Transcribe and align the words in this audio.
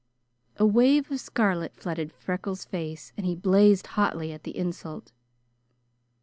A 0.57 0.65
wave 0.65 1.11
of 1.11 1.19
scarlet 1.19 1.75
flooded 1.75 2.11
Freckles' 2.11 2.65
face 2.65 3.13
and 3.15 3.23
he 3.23 3.35
blazed 3.35 3.85
hotly 3.85 4.31
at 4.33 4.41
the 4.41 4.57
insult. 4.57 5.11